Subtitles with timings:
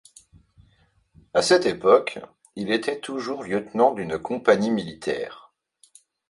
[1.35, 2.17] À cette époque,
[2.55, 5.53] il était toujours lieutenant d'une compagnie militaire.